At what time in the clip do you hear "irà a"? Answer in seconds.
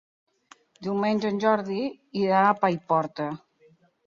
2.23-2.57